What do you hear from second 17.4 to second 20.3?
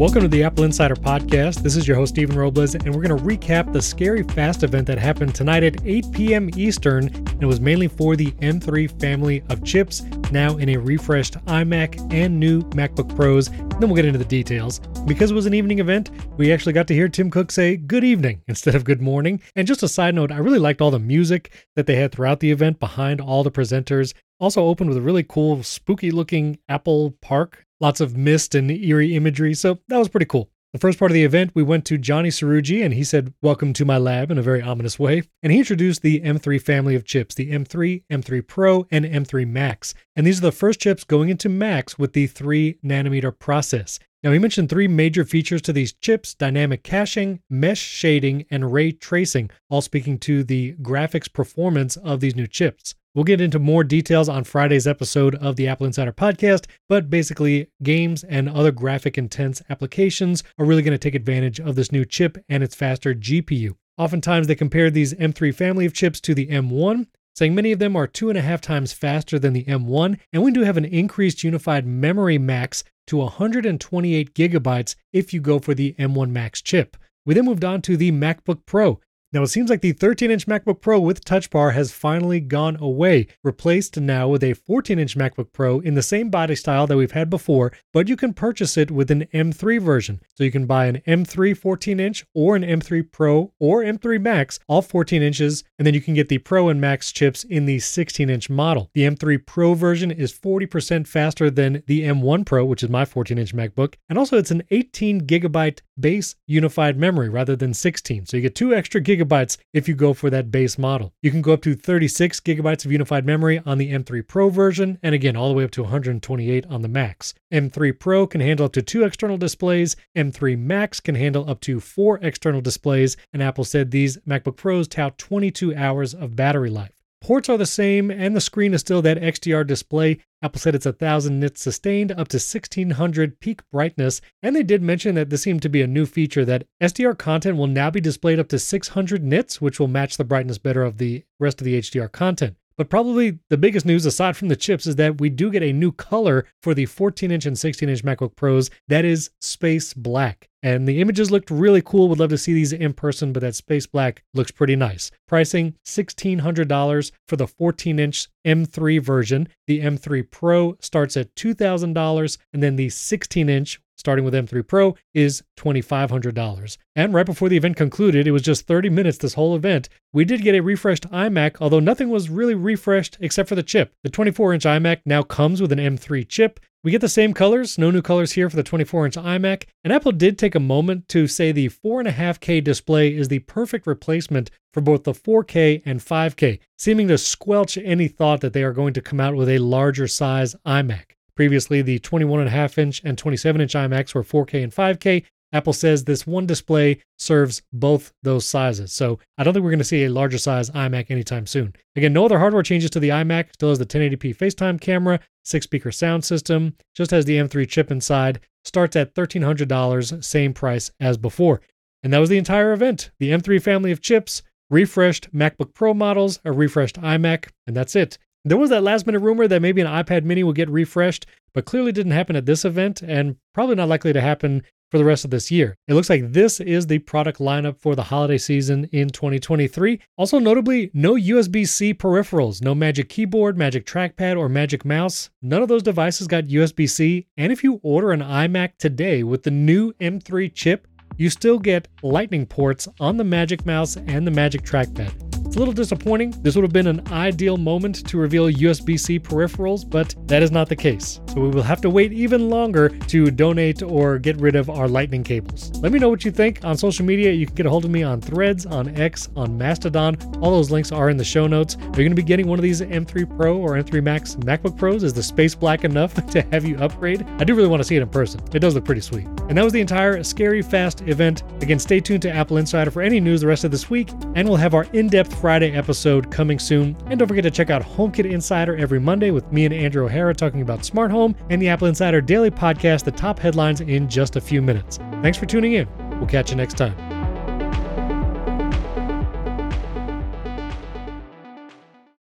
say good evening instead of good morning. And just a side